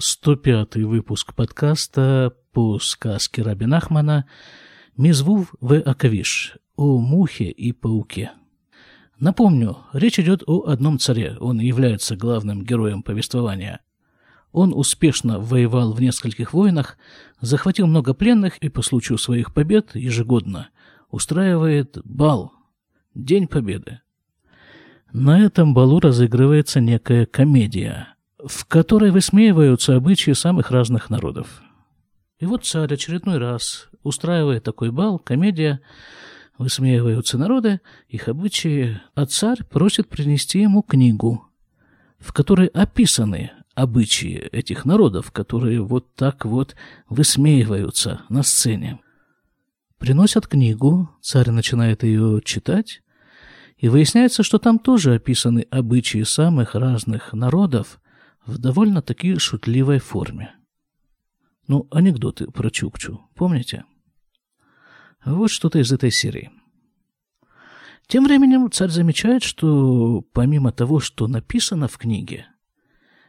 105 0.00 0.76
выпуск 0.76 1.34
подкаста 1.34 2.32
по 2.52 2.78
сказке 2.78 3.42
Раби 3.42 3.66
Нахмана 3.66 4.26
«Мизвув 4.96 5.52
в 5.60 5.74
Акавиш» 5.74 6.56
о 6.76 7.00
мухе 7.00 7.50
и 7.50 7.72
пауке. 7.72 8.30
Напомню, 9.18 9.78
речь 9.92 10.20
идет 10.20 10.44
о 10.46 10.68
одном 10.68 11.00
царе, 11.00 11.36
он 11.40 11.58
является 11.58 12.14
главным 12.14 12.64
героем 12.64 13.02
повествования. 13.02 13.80
Он 14.52 14.72
успешно 14.72 15.40
воевал 15.40 15.92
в 15.92 16.00
нескольких 16.00 16.52
войнах, 16.52 16.96
захватил 17.40 17.88
много 17.88 18.14
пленных 18.14 18.58
и 18.58 18.68
по 18.68 18.82
случаю 18.82 19.18
своих 19.18 19.52
побед 19.52 19.96
ежегодно 19.96 20.68
устраивает 21.10 21.98
бал, 22.04 22.52
День 23.16 23.48
Победы. 23.48 24.00
На 25.12 25.44
этом 25.44 25.74
балу 25.74 25.98
разыгрывается 25.98 26.80
некая 26.80 27.26
комедия– 27.26 28.10
в 28.44 28.64
которой 28.66 29.10
высмеиваются 29.10 29.96
обычаи 29.96 30.32
самых 30.32 30.70
разных 30.70 31.10
народов. 31.10 31.62
И 32.38 32.46
вот 32.46 32.64
царь 32.64 32.92
очередной 32.94 33.38
раз 33.38 33.88
устраивает 34.02 34.62
такой 34.62 34.90
бал, 34.90 35.18
комедия, 35.18 35.80
высмеиваются 36.56 37.38
народы, 37.38 37.80
их 38.08 38.28
обычаи, 38.28 39.00
а 39.14 39.26
царь 39.26 39.64
просит 39.64 40.08
принести 40.08 40.60
ему 40.60 40.82
книгу, 40.82 41.46
в 42.18 42.32
которой 42.32 42.68
описаны 42.68 43.52
обычаи 43.74 44.48
этих 44.52 44.84
народов, 44.84 45.30
которые 45.30 45.80
вот 45.80 46.14
так 46.14 46.44
вот 46.44 46.74
высмеиваются 47.08 48.22
на 48.28 48.42
сцене. 48.42 49.00
Приносят 49.98 50.46
книгу, 50.46 51.10
царь 51.20 51.50
начинает 51.50 52.02
ее 52.04 52.40
читать, 52.44 53.02
и 53.78 53.88
выясняется, 53.88 54.42
что 54.42 54.58
там 54.58 54.78
тоже 54.78 55.14
описаны 55.14 55.66
обычаи 55.70 56.22
самых 56.22 56.74
разных 56.74 57.32
народов, 57.32 58.00
в 58.48 58.56
довольно-таки 58.58 59.38
шутливой 59.38 59.98
форме. 59.98 60.54
Ну, 61.66 61.86
анекдоты 61.90 62.50
про 62.50 62.70
Чукчу, 62.70 63.20
помните? 63.34 63.84
Вот 65.24 65.50
что-то 65.50 65.78
из 65.78 65.92
этой 65.92 66.10
серии. 66.10 66.50
Тем 68.06 68.24
временем 68.24 68.70
царь 68.72 68.88
замечает, 68.88 69.42
что 69.42 70.22
помимо 70.32 70.72
того, 70.72 70.98
что 70.98 71.28
написано 71.28 71.88
в 71.88 71.98
книге, 71.98 72.46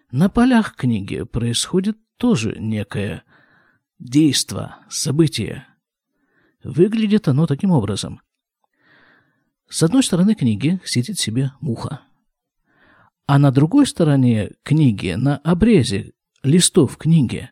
на 0.10 0.30
полях 0.30 0.76
книги 0.76 1.24
происходит 1.24 1.98
тоже 2.16 2.56
некое 2.58 3.24
действо, 4.00 4.78
событие. 4.90 5.68
Выглядит 6.64 7.28
оно 7.28 7.46
таким 7.46 7.72
образом. 7.72 8.22
С 9.68 9.84
одной 9.84 10.02
стороны 10.02 10.34
книги 10.34 10.80
сидит 10.86 11.20
себе 11.20 11.52
муха– 11.60 12.04
а 13.30 13.38
на 13.38 13.52
другой 13.52 13.86
стороне 13.86 14.54
книги, 14.64 15.14
на 15.16 15.38
обрезе 15.44 16.14
листов 16.42 16.98
книги, 16.98 17.52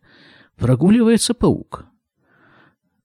прогуливается 0.55 1.35
паук. 1.35 1.85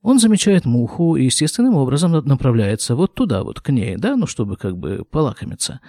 Он 0.01 0.19
замечает 0.19 0.65
муху 0.65 1.17
и 1.17 1.27
естественным 1.27 1.75
образом 1.75 2.13
направляется 2.13 2.97
вот 2.97 3.15
туда, 3.15 3.45
вот 3.45 3.61
к 3.61 3.69
ней, 3.69 3.97
да, 3.99 4.17
ну, 4.17 4.27
чтобы 4.27 4.57
как 4.57 4.79
бы 4.79 5.05
полакомиться. 5.05 5.81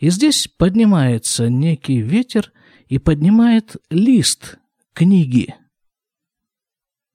И 0.00 0.08
здесь 0.08 0.48
поднимается 0.48 1.50
некий 1.50 2.00
ветер 2.00 2.52
и 2.88 2.96
поднимает 2.96 3.76
лист 3.90 4.56
книги, 4.94 5.54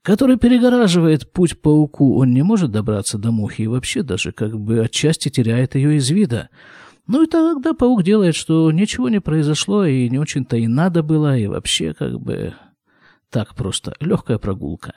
который 0.03 0.37
перегораживает 0.37 1.33
путь 1.33 1.59
пауку. 1.59 2.19
Он 2.19 2.31
не 2.31 2.43
может 2.43 2.69
добраться 2.69 3.17
до 3.17 3.31
мухи 3.31 3.63
и 3.63 3.67
вообще 3.67 4.03
даже 4.03 4.33
как 4.33 4.59
бы 4.59 4.81
отчасти 4.81 5.29
теряет 5.29 5.73
ее 5.73 5.97
из 5.97 6.11
вида. 6.11 6.49
Ну 7.09 7.23
и 7.23 7.25
тогда 7.25 7.73
паук 7.73 8.03
делает, 8.03 8.35
что 8.35 8.71
ничего 8.71 9.09
не 9.09 9.19
произошло, 9.19 9.83
и 9.83 10.07
не 10.09 10.19
очень-то 10.19 10.57
и 10.57 10.67
надо 10.67 11.01
было, 11.01 11.35
и 11.35 11.47
вообще 11.47 11.95
как 11.95 12.19
бы 12.19 12.53
так 13.31 13.55
просто, 13.55 13.95
легкая 13.99 14.37
прогулка. 14.37 14.93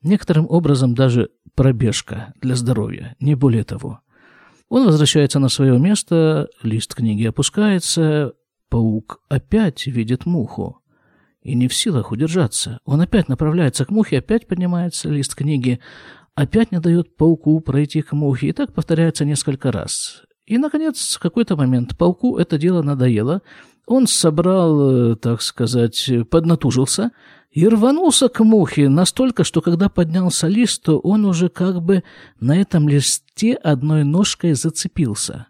Некоторым 0.00 0.46
образом 0.48 0.94
даже 0.94 1.28
пробежка 1.54 2.32
для 2.40 2.54
здоровья, 2.54 3.14
не 3.20 3.34
более 3.34 3.64
того. 3.64 4.00
Он 4.70 4.86
возвращается 4.86 5.38
на 5.38 5.50
свое 5.50 5.78
место, 5.78 6.48
лист 6.62 6.94
книги 6.94 7.26
опускается, 7.26 8.32
паук 8.70 9.20
опять 9.28 9.86
видит 9.86 10.24
муху 10.24 10.80
и 11.42 11.54
не 11.54 11.68
в 11.68 11.74
силах 11.74 12.10
удержаться. 12.10 12.80
Он 12.86 13.02
опять 13.02 13.28
направляется 13.28 13.84
к 13.84 13.90
мухе, 13.90 14.20
опять 14.20 14.46
поднимается 14.46 15.10
лист 15.10 15.34
книги, 15.34 15.78
опять 16.34 16.72
не 16.72 16.80
дает 16.80 17.18
пауку 17.18 17.60
пройти 17.60 18.00
к 18.00 18.12
мухе, 18.12 18.48
и 18.48 18.52
так 18.52 18.72
повторяется 18.72 19.26
несколько 19.26 19.70
раз. 19.70 20.22
И, 20.48 20.56
наконец, 20.56 21.14
в 21.14 21.20
какой-то 21.20 21.56
момент 21.56 21.96
пауку 21.98 22.38
это 22.38 22.56
дело 22.56 22.80
надоело. 22.80 23.42
Он 23.84 24.06
собрал, 24.06 25.12
э, 25.12 25.16
так 25.16 25.42
сказать, 25.42 26.10
поднатужился 26.30 27.10
и 27.50 27.68
рванулся 27.68 28.30
к 28.30 28.42
мухе 28.42 28.88
настолько, 28.88 29.44
что 29.44 29.60
когда 29.60 29.90
поднялся 29.90 30.48
лист, 30.48 30.82
то 30.84 30.98
он 31.00 31.26
уже 31.26 31.50
как 31.50 31.82
бы 31.82 32.02
на 32.40 32.58
этом 32.58 32.88
листе 32.88 33.54
одной 33.54 34.04
ножкой 34.04 34.54
зацепился. 34.54 35.48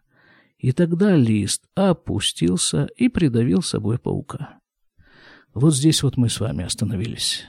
И 0.58 0.72
тогда 0.72 1.14
лист 1.14 1.62
опустился 1.76 2.88
и 2.96 3.08
придавил 3.08 3.62
собой 3.62 3.98
паука. 3.98 4.58
Вот 5.54 5.76
здесь 5.76 6.02
вот 6.02 6.16
мы 6.16 6.28
с 6.28 6.40
вами 6.40 6.64
остановились. 6.64 7.44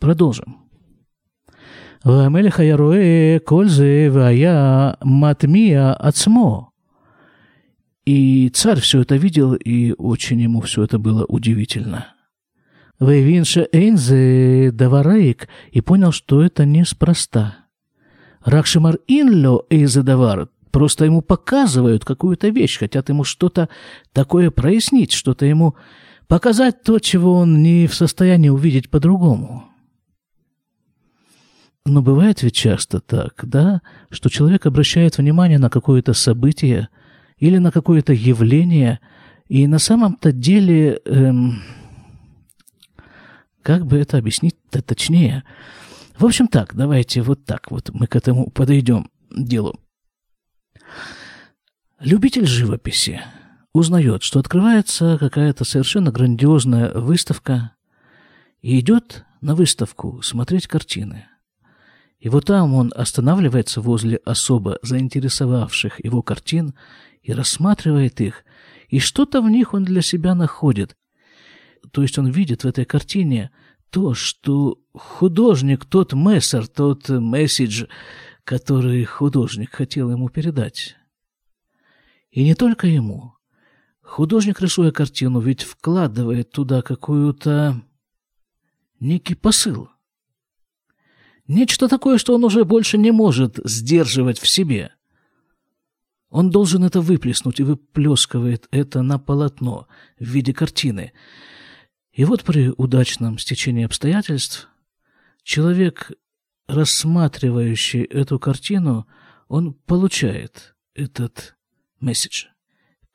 Продолжим. 0.00 0.63
והמלך 2.05 2.59
היה 2.59 2.75
רואה 2.75 3.37
כל 3.43 3.67
זה 3.67 4.09
והיה 4.11 4.91
מטמיע 5.03 5.93
עצמו. 5.99 6.69
И 8.05 8.49
царь 8.49 8.79
все 8.79 9.01
это 9.01 9.17
видел, 9.17 9.53
и 9.53 9.93
очень 9.95 10.41
ему 10.41 10.61
все 10.61 10.83
это 10.83 10.97
было 10.97 11.25
удивительно. 11.25 12.07
Вейвинша 12.99 13.67
Эйнзе 13.71 14.71
Даварейк 14.71 15.47
и 15.71 15.81
понял, 15.81 16.11
что 16.11 16.41
это 16.41 16.65
неспроста. 16.65 17.67
Ракшимар 18.43 18.97
Инло 19.07 19.63
Эйзе 19.69 20.01
Давар 20.01 20.49
просто 20.71 21.05
ему 21.05 21.21
показывают 21.21 22.03
какую-то 22.03 22.49
вещь, 22.49 22.79
хотят 22.79 23.09
ему 23.09 23.23
что-то 23.23 23.69
такое 24.11 24.49
прояснить, 24.49 25.11
что-то 25.11 25.45
ему 25.45 25.75
показать 26.27 26.83
то, 26.83 26.99
чего 26.99 27.35
он 27.35 27.61
не 27.61 27.87
в 27.87 27.93
состоянии 27.93 28.49
увидеть 28.49 28.89
по-другому. 28.89 29.65
Но 31.86 32.00
бывает 32.00 32.42
ведь 32.42 32.54
часто 32.54 33.00
так, 33.00 33.44
да, 33.46 33.82
что 34.10 34.30
человек 34.30 34.64
обращает 34.64 35.18
внимание 35.18 35.58
на 35.58 35.68
какое-то 35.68 36.14
событие 36.14 36.88
или 37.36 37.58
на 37.58 37.70
какое-то 37.70 38.14
явление, 38.14 39.00
и 39.48 39.66
на 39.66 39.78
самом-то 39.78 40.32
деле, 40.32 41.02
эм, 41.04 41.62
как 43.60 43.84
бы 43.86 43.98
это 43.98 44.16
объяснить-то 44.16 44.80
точнее? 44.80 45.44
В 46.16 46.24
общем 46.24 46.48
так, 46.48 46.74
давайте 46.74 47.20
вот 47.20 47.44
так 47.44 47.70
вот 47.70 47.90
мы 47.92 48.06
к 48.06 48.16
этому 48.16 48.50
подойдем 48.50 49.10
делу. 49.30 49.78
Любитель 52.00 52.46
живописи 52.46 53.20
узнает, 53.74 54.22
что 54.22 54.38
открывается 54.38 55.18
какая-то 55.18 55.64
совершенно 55.64 56.10
грандиозная 56.10 56.92
выставка 56.94 57.72
и 58.62 58.78
идет 58.80 59.26
на 59.42 59.54
выставку 59.54 60.22
смотреть 60.22 60.66
картины– 60.66 61.26
и 62.24 62.30
вот 62.30 62.46
там 62.46 62.72
он 62.72 62.90
останавливается 62.96 63.82
возле 63.82 64.16
особо 64.16 64.78
заинтересовавших 64.80 66.02
его 66.02 66.22
картин 66.22 66.72
и 67.22 67.34
рассматривает 67.34 68.18
их, 68.22 68.46
и 68.88 68.98
что-то 68.98 69.42
в 69.42 69.50
них 69.50 69.74
он 69.74 69.84
для 69.84 70.00
себя 70.00 70.34
находит. 70.34 70.96
То 71.90 72.00
есть 72.00 72.18
он 72.18 72.30
видит 72.30 72.64
в 72.64 72.66
этой 72.66 72.86
картине 72.86 73.50
то, 73.90 74.14
что 74.14 74.78
художник, 74.94 75.84
тот 75.84 76.14
мессер, 76.14 76.66
тот 76.66 77.10
месседж, 77.10 77.88
который 78.44 79.04
художник 79.04 79.72
хотел 79.72 80.10
ему 80.10 80.30
передать. 80.30 80.96
И 82.30 82.42
не 82.42 82.54
только 82.54 82.86
ему. 82.86 83.34
Художник, 84.00 84.62
рисуя 84.62 84.92
картину, 84.92 85.40
ведь 85.40 85.60
вкладывает 85.60 86.50
туда 86.52 86.80
какую-то 86.80 87.82
некий 88.98 89.34
посыл– 89.34 89.90
Нечто 91.46 91.88
такое, 91.88 92.18
что 92.18 92.34
он 92.34 92.44
уже 92.44 92.64
больше 92.64 92.96
не 92.96 93.10
может 93.10 93.58
сдерживать 93.64 94.38
в 94.38 94.48
себе. 94.48 94.92
Он 96.30 96.50
должен 96.50 96.84
это 96.84 97.00
выплеснуть 97.00 97.60
и 97.60 97.62
выплескивает 97.62 98.66
это 98.70 99.02
на 99.02 99.18
полотно 99.18 99.86
в 100.18 100.24
виде 100.24 100.52
картины. 100.52 101.12
И 102.12 102.24
вот 102.24 102.44
при 102.44 102.72
удачном 102.76 103.38
стечении 103.38 103.84
обстоятельств 103.84 104.68
человек, 105.42 106.12
рассматривающий 106.66 108.02
эту 108.02 108.38
картину, 108.38 109.06
он 109.48 109.74
получает 109.74 110.74
этот 110.94 111.56
месседж. 112.00 112.46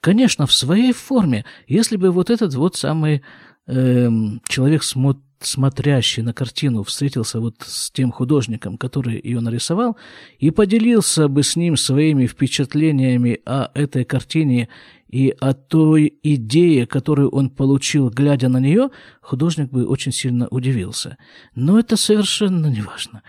Конечно, 0.01 0.45
в 0.45 0.53
своей 0.53 0.93
форме, 0.93 1.45
если 1.67 1.97
бы 1.97 2.11
вот 2.11 2.29
этот 2.29 2.53
вот 2.53 2.75
самый 2.75 3.23
э, 3.65 4.09
человек 4.47 4.83
смотрит 4.83 5.28
смотрящий 5.39 6.21
на 6.21 6.33
картину 6.33 6.83
встретился 6.83 7.39
вот 7.39 7.55
с 7.65 7.91
тем 7.91 8.11
художником, 8.11 8.77
который 8.77 9.19
ее 9.21 9.39
нарисовал, 9.39 9.97
и 10.37 10.51
поделился 10.51 11.27
бы 11.27 11.43
с 11.43 11.55
ним 11.55 11.77
своими 11.77 12.27
впечатлениями 12.27 13.39
о 13.45 13.71
этой 13.73 14.03
картине 14.03 14.69
и 15.07 15.33
о 15.39 15.53
той 15.53 16.19
идее, 16.23 16.85
которую 16.85 17.29
он 17.29 17.49
получил, 17.49 18.09
глядя 18.09 18.49
на 18.49 18.59
нее, 18.59 18.89
художник 19.21 19.71
бы 19.71 19.87
очень 19.87 20.11
сильно 20.11 20.47
удивился. 20.49 21.17
Но 21.55 21.79
это 21.79 21.97
совершенно 21.97 22.67
не 22.67 22.81
важно. 22.81 23.23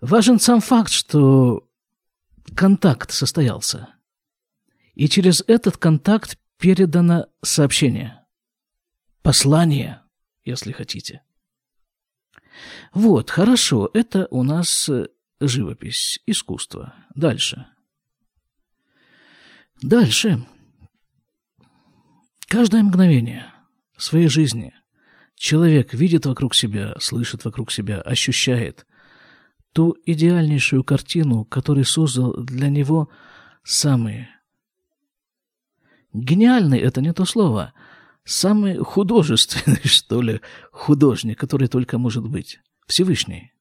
Важен 0.00 0.40
сам 0.40 0.60
факт, 0.60 0.90
что 0.90 1.68
контакт 2.54 3.10
состоялся. 3.10 3.88
И 4.94 5.08
через 5.08 5.44
этот 5.46 5.76
контакт 5.76 6.38
передано 6.58 7.26
сообщение, 7.42 8.24
послание, 9.22 10.00
если 10.44 10.72
хотите. 10.72 11.22
Вот, 12.92 13.30
хорошо, 13.30 13.90
это 13.92 14.26
у 14.30 14.42
нас 14.42 14.90
живопись, 15.40 16.20
искусство. 16.26 16.94
Дальше. 17.14 17.66
Дальше. 19.82 20.44
Каждое 22.48 22.82
мгновение 22.82 23.52
своей 23.96 24.28
жизни 24.28 24.74
человек 25.34 25.92
видит 25.94 26.26
вокруг 26.26 26.54
себя, 26.54 26.94
слышит 26.98 27.44
вокруг 27.44 27.70
себя, 27.70 28.00
ощущает 28.00 28.86
ту 29.72 29.96
идеальнейшую 30.06 30.84
картину, 30.84 31.44
которую 31.44 31.84
создал 31.84 32.32
для 32.34 32.68
него 32.68 33.10
самый 33.62 34.28
гениальный, 36.12 36.78
это 36.78 37.00
не 37.00 37.12
то 37.12 37.24
слово, 37.24 37.74
самый 38.26 38.76
художественный, 38.76 39.80
что 39.84 40.20
ли, 40.20 40.42
художник, 40.70 41.38
который 41.38 41.68
только 41.68 41.96
может 41.96 42.28
быть, 42.28 42.60
Всевышний. 42.86 43.52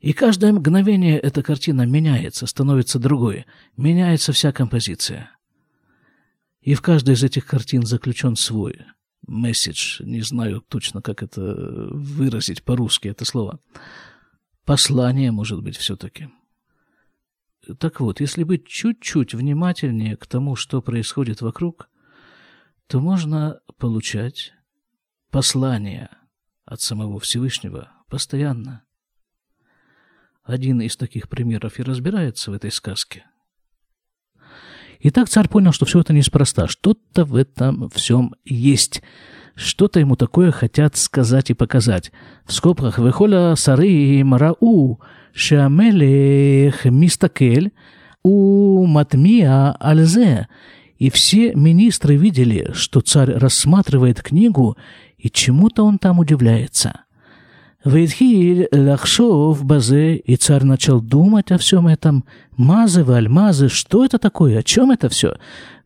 И 0.00 0.12
каждое 0.12 0.52
мгновение 0.52 1.18
эта 1.18 1.42
картина 1.42 1.86
меняется, 1.86 2.46
становится 2.46 2.98
другой, 2.98 3.46
меняется 3.76 4.32
вся 4.32 4.52
композиция– 4.52 5.30
и 6.62 6.74
в 6.74 6.80
каждой 6.80 7.14
из 7.14 7.24
этих 7.24 7.44
картин 7.44 7.84
заключен 7.84 8.36
свой 8.36 8.80
месседж. 9.26 10.00
Не 10.04 10.22
знаю 10.22 10.62
точно, 10.68 11.02
как 11.02 11.22
это 11.22 11.88
выразить 11.90 12.62
по-русски, 12.62 13.08
это 13.08 13.24
слово. 13.24 13.58
Послание, 14.64 15.32
может 15.32 15.60
быть, 15.62 15.76
все-таки. 15.76 16.30
Так 17.78 18.00
вот, 18.00 18.20
если 18.20 18.44
быть 18.44 18.66
чуть-чуть 18.66 19.34
внимательнее 19.34 20.16
к 20.16 20.26
тому, 20.26 20.54
что 20.54 20.80
происходит 20.80 21.42
вокруг, 21.42 21.88
то 22.92 23.00
можно 23.00 23.58
получать 23.78 24.52
послание 25.30 26.10
от 26.66 26.82
самого 26.82 27.18
Всевышнего 27.20 27.90
постоянно. 28.06 28.82
Один 30.44 30.82
из 30.82 30.98
таких 30.98 31.30
примеров 31.30 31.78
и 31.78 31.82
разбирается 31.82 32.50
в 32.50 32.54
этой 32.54 32.70
сказке– 32.70 33.24
и 35.00 35.10
так 35.10 35.28
царь 35.28 35.48
понял, 35.48 35.72
что 35.72 35.84
все 35.84 35.98
это 35.98 36.12
неспроста. 36.12 36.68
Что-то 36.68 37.24
в 37.24 37.34
этом 37.34 37.90
всем 37.90 38.36
есть. 38.44 39.02
Что-то 39.56 39.98
ему 39.98 40.14
такое 40.14 40.52
хотят 40.52 40.96
сказать 40.96 41.50
и 41.50 41.54
показать. 41.54 42.12
В 42.44 42.52
скобках 42.52 43.00
«Вехоля 43.00 43.56
сары 43.56 44.22
марау 44.22 45.00
шамелех 45.32 46.84
мистакель 46.84 47.72
у 48.22 48.86
матмия 48.86 49.72
альзе». 49.80 50.46
И 51.02 51.10
все 51.10 51.52
министры 51.56 52.14
видели, 52.14 52.70
что 52.74 53.00
царь 53.00 53.32
рассматривает 53.32 54.22
книгу, 54.22 54.76
и 55.18 55.30
чему-то 55.30 55.82
он 55.82 55.98
там 55.98 56.20
удивляется. 56.20 57.00
Вейтхиль 57.84 58.68
лахшов 58.70 59.64
базе, 59.64 60.14
и 60.14 60.36
царь 60.36 60.62
начал 60.62 61.00
думать 61.00 61.50
о 61.50 61.58
всем 61.58 61.88
этом. 61.88 62.24
Мазы, 62.56 63.02
вальмазы, 63.02 63.68
что 63.68 64.04
это 64.04 64.20
такое, 64.20 64.60
о 64.60 64.62
чем 64.62 64.92
это 64.92 65.08
все? 65.08 65.34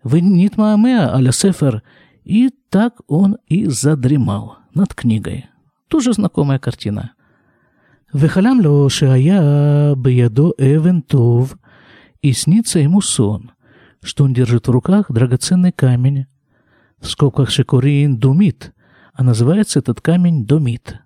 Вы 0.02 0.20
нит 0.20 0.58
маамеа 0.58 1.14
аля 1.14 1.32
сефер. 1.32 1.82
И 2.24 2.50
так 2.68 2.96
он 3.06 3.38
и 3.46 3.64
задремал 3.68 4.58
над 4.74 4.94
книгой. 4.94 5.46
Тоже 5.88 6.12
знакомая 6.12 6.58
картина. 6.58 7.12
Вехалям 8.12 8.60
ло 8.60 8.90
шая 8.90 9.94
биядо 9.94 10.52
эвен 10.58 11.00
тов. 11.00 11.56
И 12.20 12.34
снится 12.34 12.80
ему 12.80 13.00
сон, 13.00 13.52
что 14.06 14.24
он 14.24 14.32
держит 14.32 14.68
в 14.68 14.70
руках 14.70 15.10
драгоценный 15.10 15.72
камень, 15.72 16.26
в 17.00 17.08
скобках 17.08 17.50
шекурин 17.50 18.16
думит, 18.16 18.72
а 19.12 19.22
называется 19.22 19.80
этот 19.80 20.00
камень 20.00 20.46
думит. 20.46 21.00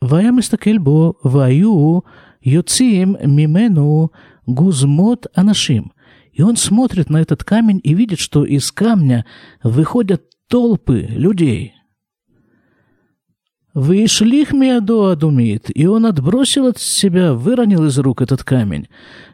Вая 0.00 0.32
мистакельбо 0.32 1.14
ваю 1.22 2.04
йоцим 2.42 3.16
мимену 3.24 4.12
гузмот 4.44 5.26
анашим. 5.34 5.92
И 6.32 6.42
он 6.42 6.56
смотрит 6.56 7.10
на 7.10 7.18
этот 7.18 7.44
камень 7.44 7.80
и 7.82 7.94
видит, 7.94 8.18
что 8.18 8.44
из 8.44 8.72
камня 8.72 9.24
выходят 9.62 10.24
толпы 10.48 11.06
людей– 11.08 11.74
Вышлих 13.74 14.52
миадо 14.52 15.10
адумит, 15.12 15.70
и 15.74 15.86
он 15.86 16.06
отбросил 16.06 16.68
от 16.68 16.78
себя, 16.78 17.34
выронил 17.34 17.86
из 17.86 17.98
рук 17.98 18.22
этот 18.22 18.44
камень. 18.44 18.88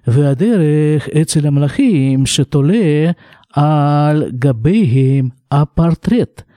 Веадерех 0.07 1.09
эцелям 1.09 1.59
лахим 1.59 2.25
шетоле 2.27 3.17
аль 3.55 4.31
габейхим 4.33 5.35
а 5.49 5.67
портрет– 5.67 6.47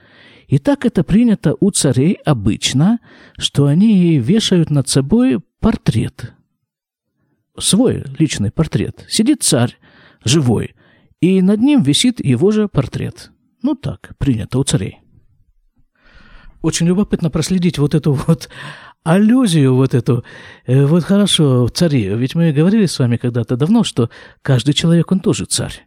и 0.54 0.58
так 0.58 0.84
это 0.84 1.02
принято 1.02 1.56
у 1.58 1.70
царей 1.70 2.18
обычно, 2.24 3.00
что 3.36 3.66
они 3.66 4.18
вешают 4.18 4.70
над 4.70 4.88
собой 4.88 5.40
портрет. 5.60 6.34
Свой 7.58 8.04
личный 8.18 8.50
портрет. 8.50 9.04
Сидит 9.08 9.42
царь, 9.42 9.76
живой, 10.24 10.74
и 11.20 11.40
над 11.40 11.60
ним 11.60 11.82
висит 11.82 12.24
его 12.24 12.50
же 12.50 12.68
портрет. 12.68 13.32
Ну 13.62 13.74
так, 13.74 14.16
принято 14.18 14.58
у 14.58 14.64
царей. 14.64 15.00
Очень 16.64 16.86
любопытно 16.86 17.28
проследить 17.28 17.76
вот 17.76 17.94
эту 17.94 18.14
вот 18.14 18.48
аллюзию 19.02 19.74
вот 19.74 19.92
эту. 19.92 20.24
Э, 20.64 20.86
вот 20.86 21.04
хорошо, 21.04 21.68
цари, 21.68 22.08
ведь 22.16 22.34
мы 22.34 22.52
говорили 22.52 22.86
с 22.86 22.98
вами 22.98 23.18
когда-то 23.18 23.58
давно, 23.58 23.84
что 23.84 24.08
каждый 24.40 24.72
человек, 24.72 25.12
он 25.12 25.20
тоже 25.20 25.44
царь. 25.44 25.86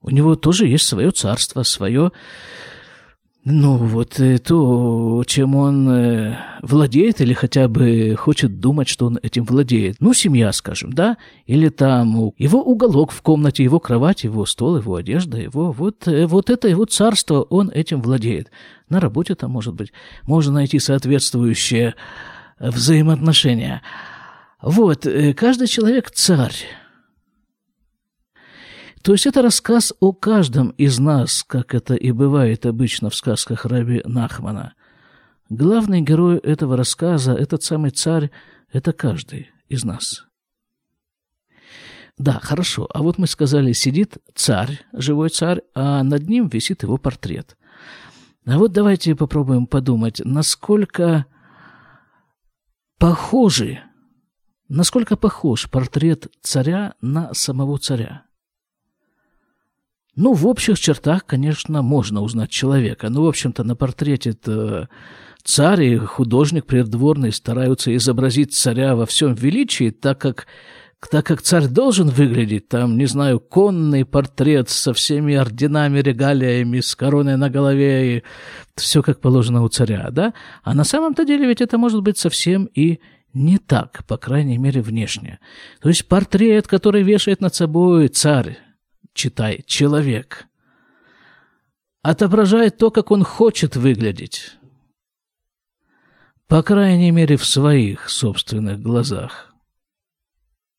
У 0.00 0.08
него 0.08 0.34
тоже 0.34 0.66
есть 0.66 0.86
свое 0.86 1.10
царство, 1.10 1.62
свое 1.62 2.10
ну, 3.46 3.76
вот 3.76 4.20
э, 4.20 4.38
то, 4.38 5.22
чем 5.26 5.54
он 5.54 5.86
э, 5.86 6.38
владеет 6.62 7.20
или 7.20 7.34
хотя 7.34 7.68
бы 7.68 8.16
хочет 8.16 8.58
думать, 8.58 8.88
что 8.88 9.04
он 9.06 9.18
этим 9.22 9.44
владеет. 9.44 9.96
Ну, 10.00 10.14
семья, 10.14 10.50
скажем, 10.52 10.94
да? 10.94 11.18
Или 11.44 11.68
там 11.68 12.32
его 12.38 12.62
уголок 12.62 13.12
в 13.12 13.20
комнате, 13.20 13.62
его 13.62 13.80
кровать, 13.80 14.24
его 14.24 14.46
стол, 14.46 14.78
его 14.78 14.94
одежда, 14.94 15.36
его 15.36 15.72
вот, 15.72 16.08
э, 16.08 16.26
вот 16.26 16.48
это 16.48 16.68
его 16.68 16.86
царство, 16.86 17.42
он 17.42 17.68
этим 17.68 18.00
владеет. 18.00 18.50
На 18.88 18.98
работе 18.98 19.34
там, 19.34 19.50
может 19.50 19.74
быть, 19.74 19.92
можно 20.22 20.54
найти 20.54 20.78
соответствующие 20.78 21.96
взаимоотношения. 22.58 23.82
Вот, 24.62 25.06
каждый 25.36 25.66
человек 25.66 26.10
царь. 26.10 26.54
То 29.04 29.12
есть 29.12 29.26
это 29.26 29.42
рассказ 29.42 29.92
о 30.00 30.14
каждом 30.14 30.70
из 30.70 30.98
нас, 30.98 31.42
как 31.42 31.74
это 31.74 31.94
и 31.94 32.10
бывает 32.10 32.64
обычно 32.64 33.10
в 33.10 33.14
сказках 33.14 33.66
Раби 33.66 34.00
Нахмана. 34.06 34.72
Главный 35.50 36.00
герой 36.00 36.38
этого 36.38 36.74
рассказа, 36.74 37.34
этот 37.34 37.62
самый 37.62 37.90
царь, 37.90 38.30
это 38.72 38.94
каждый 38.94 39.50
из 39.68 39.84
нас. 39.84 40.24
Да, 42.16 42.40
хорошо. 42.42 42.88
А 42.94 43.02
вот 43.02 43.18
мы 43.18 43.26
сказали, 43.26 43.72
сидит 43.72 44.16
царь, 44.34 44.80
живой 44.94 45.28
царь, 45.28 45.60
а 45.74 46.02
над 46.02 46.26
ним 46.26 46.48
висит 46.48 46.82
его 46.82 46.96
портрет. 46.96 47.58
А 48.46 48.56
вот 48.56 48.72
давайте 48.72 49.14
попробуем 49.14 49.66
подумать, 49.66 50.22
насколько 50.24 51.26
похожи, 52.98 53.80
насколько 54.70 55.18
похож 55.18 55.68
портрет 55.68 56.28
царя 56.40 56.94
на 57.02 57.34
самого 57.34 57.76
царя. 57.78 58.24
Ну, 60.16 60.32
в 60.32 60.46
общих 60.46 60.78
чертах, 60.78 61.26
конечно, 61.26 61.82
можно 61.82 62.22
узнать 62.22 62.50
человека. 62.50 63.08
Ну, 63.10 63.24
в 63.24 63.28
общем-то, 63.28 63.64
на 63.64 63.74
портрете 63.74 64.36
царь 65.42 65.82
и 65.82 65.96
художник 65.98 66.66
придворный 66.66 67.32
стараются 67.32 67.94
изобразить 67.96 68.54
царя 68.54 68.94
во 68.94 69.06
всем 69.06 69.34
величии, 69.34 69.90
так 69.90 70.18
как 70.20 70.46
так 71.10 71.26
как 71.26 71.42
царь 71.42 71.66
должен 71.66 72.08
выглядеть, 72.08 72.68
там, 72.68 72.96
не 72.96 73.04
знаю, 73.04 73.38
конный 73.38 74.06
портрет 74.06 74.70
со 74.70 74.94
всеми 74.94 75.34
орденами, 75.34 75.98
регалиями, 75.98 76.80
с 76.80 76.94
короной 76.96 77.36
на 77.36 77.50
голове, 77.50 78.16
и 78.16 78.22
все 78.76 79.02
как 79.02 79.20
положено 79.20 79.62
у 79.62 79.68
царя, 79.68 80.08
да? 80.10 80.32
А 80.62 80.72
на 80.72 80.82
самом-то 80.84 81.26
деле 81.26 81.46
ведь 81.46 81.60
это 81.60 81.76
может 81.76 82.02
быть 82.02 82.16
совсем 82.16 82.64
и 82.74 83.00
не 83.34 83.58
так, 83.58 84.04
по 84.06 84.16
крайней 84.16 84.56
мере, 84.56 84.80
внешне. 84.80 85.40
То 85.82 85.88
есть 85.88 86.06
портрет, 86.06 86.68
который 86.68 87.02
вешает 87.02 87.40
над 87.42 87.54
собой 87.54 88.08
царь, 88.08 88.58
читай, 89.14 89.64
человек, 89.66 90.46
отображает 92.02 92.76
то, 92.76 92.90
как 92.90 93.10
он 93.10 93.24
хочет 93.24 93.76
выглядеть. 93.76 94.52
По 96.46 96.62
крайней 96.62 97.10
мере, 97.10 97.36
в 97.38 97.46
своих 97.46 98.10
собственных 98.10 98.80
глазах. 98.80 99.54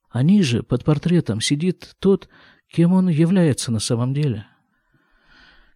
А 0.09 0.21
ниже, 0.21 0.61
под 0.61 0.85
портретом, 0.85 1.41
сидит 1.41 1.95
тот, 1.99 2.29
кем 2.67 2.93
он 2.93 3.09
является 3.09 3.71
на 3.71 3.79
самом 3.79 4.13
деле. 4.13 4.45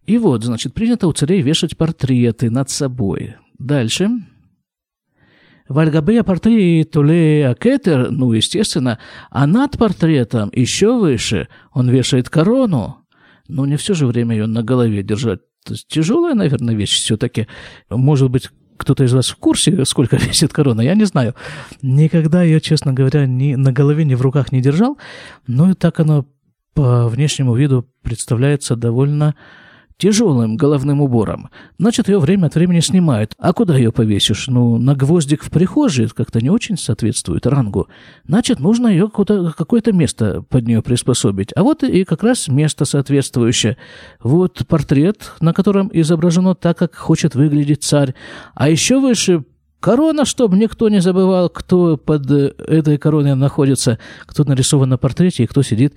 И 0.06 0.16
вот, 0.18 0.44
значит, 0.44 0.72
принято 0.72 1.08
у 1.08 1.12
царей 1.12 1.42
вешать 1.42 1.76
портреты 1.76 2.50
над 2.50 2.70
собой. 2.70 3.36
Дальше. 3.58 4.08
Вальгабея 5.70 6.24
портрет 6.24 6.90
Туле 6.90 7.46
Акетер, 7.46 8.10
ну, 8.10 8.32
естественно, 8.32 8.98
а 9.30 9.46
над 9.46 9.78
портретом 9.78 10.50
еще 10.52 10.98
выше 10.98 11.46
он 11.72 11.88
вешает 11.88 12.28
корону. 12.28 13.06
Ну, 13.46 13.64
не 13.66 13.76
все 13.76 13.94
же 13.94 14.08
время 14.08 14.34
ее 14.34 14.46
на 14.46 14.64
голове 14.64 15.04
держать. 15.04 15.38
Тяжелая, 15.86 16.34
наверное, 16.34 16.74
вещь 16.74 16.94
все-таки. 16.94 17.46
Может 17.88 18.32
быть, 18.32 18.50
кто-то 18.78 19.04
из 19.04 19.12
вас 19.12 19.28
в 19.28 19.36
курсе, 19.36 19.84
сколько 19.84 20.16
весит 20.20 20.52
корона, 20.52 20.80
я 20.80 20.96
не 20.96 21.04
знаю. 21.04 21.36
Никогда 21.82 22.42
ее, 22.42 22.60
честно 22.60 22.92
говоря, 22.92 23.26
ни 23.26 23.54
на 23.54 23.72
голове, 23.72 24.04
ни 24.04 24.16
в 24.16 24.22
руках 24.22 24.50
не 24.50 24.60
держал, 24.60 24.98
но 25.46 25.70
и 25.70 25.74
так 25.74 26.00
оно 26.00 26.26
по 26.74 27.06
внешнему 27.06 27.54
виду 27.54 27.88
представляется 28.02 28.74
довольно 28.74 29.36
тяжелым 30.00 30.56
головным 30.56 31.00
убором. 31.02 31.50
Значит, 31.78 32.08
ее 32.08 32.18
время 32.18 32.46
от 32.46 32.54
времени 32.54 32.80
снимают. 32.80 33.34
А 33.38 33.52
куда 33.52 33.76
ее 33.76 33.92
повесишь? 33.92 34.48
Ну, 34.48 34.78
на 34.78 34.94
гвоздик 34.94 35.44
в 35.44 35.50
прихожей 35.50 36.08
как-то 36.08 36.40
не 36.40 36.50
очень 36.50 36.78
соответствует 36.78 37.46
рангу. 37.46 37.86
Значит, 38.26 38.58
нужно 38.60 38.88
ее 38.88 39.08
какое-то 39.10 39.92
место 39.92 40.42
под 40.48 40.66
нее 40.66 40.82
приспособить. 40.82 41.50
А 41.54 41.62
вот 41.62 41.82
и 41.82 42.04
как 42.04 42.22
раз 42.22 42.48
место 42.48 42.86
соответствующее. 42.86 43.76
Вот 44.22 44.66
портрет, 44.66 45.32
на 45.40 45.52
котором 45.52 45.90
изображено 45.92 46.54
так, 46.54 46.78
как 46.78 46.96
хочет 46.96 47.34
выглядеть 47.34 47.84
царь. 47.84 48.14
А 48.54 48.70
еще 48.70 49.00
выше 49.00 49.44
Корона, 49.80 50.26
чтобы 50.26 50.58
никто 50.58 50.90
не 50.90 51.00
забывал, 51.00 51.48
кто 51.48 51.96
под 51.96 52.30
э, 52.30 52.52
этой 52.68 52.98
короной 52.98 53.34
находится, 53.34 53.98
кто 54.26 54.44
нарисован 54.44 54.90
на 54.90 54.98
портрете 54.98 55.44
и 55.44 55.46
кто 55.46 55.62
сидит 55.62 55.94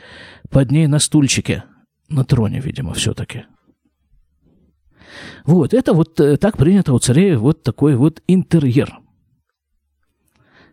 под 0.49 0.71
ней 0.71 0.87
на 0.87 0.99
стульчике. 0.99 1.65
На 2.07 2.23
троне, 2.23 2.61
видимо, 2.61 2.93
все-таки. 2.93 3.43
Вот, 5.45 5.73
это 5.73 5.93
вот 5.93 6.19
э, 6.19 6.37
так 6.37 6.57
принято 6.57 6.93
у 6.93 6.99
царей, 6.99 7.35
вот 7.35 7.63
такой 7.63 7.95
вот 7.95 8.21
интерьер. 8.27 8.99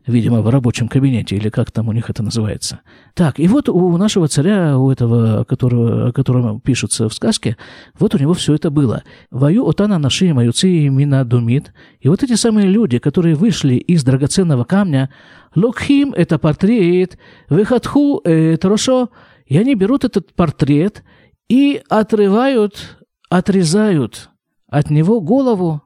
Видимо, 0.06 0.40
в 0.40 0.48
рабочем 0.48 0.88
кабинете, 0.88 1.36
или 1.36 1.50
как 1.50 1.70
там 1.70 1.88
у 1.88 1.92
них 1.92 2.08
это 2.08 2.22
называется. 2.22 2.80
Так, 3.14 3.38
и 3.38 3.46
вот 3.46 3.68
у 3.68 3.96
нашего 3.98 4.28
царя, 4.28 4.78
у 4.78 4.90
этого, 4.90 5.44
которого, 5.44 6.08
о 6.08 6.12
котором 6.12 6.60
пишется 6.60 7.08
в 7.08 7.14
сказке, 7.14 7.58
вот 7.98 8.14
у 8.14 8.18
него 8.18 8.32
все 8.32 8.54
это 8.54 8.70
было. 8.70 9.02
Вою 9.30 9.66
отана 9.68 9.98
наши 9.98 10.32
маюцы 10.32 10.88
мина 10.88 11.24
думит. 11.24 11.74
И 12.00 12.08
вот 12.08 12.22
эти 12.22 12.34
самые 12.34 12.66
люди, 12.66 12.98
которые 12.98 13.34
вышли 13.34 13.74
из 13.74 14.02
драгоценного 14.02 14.64
камня, 14.64 15.10
локхим– 15.54 16.14
это 16.16 16.38
портрет, 16.38 17.18
выхатху– 17.50 18.22
это 18.24 18.68
рошо, 18.70 19.10
и 19.44 19.58
они 19.58 19.74
берут 19.74 20.04
этот 20.04 20.32
портрет 20.32 21.04
и 21.50 21.82
отрывают, 21.90 22.98
отрезают 23.28 24.29
от 24.70 24.88
него 24.88 25.20
голову, 25.20 25.82